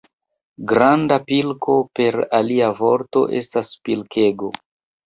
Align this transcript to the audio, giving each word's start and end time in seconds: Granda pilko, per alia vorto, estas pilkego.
Granda 0.71 1.17
pilko, 1.27 1.75
per 2.01 2.19
alia 2.41 2.73
vorto, 2.81 3.25
estas 3.45 3.75
pilkego. 3.89 4.53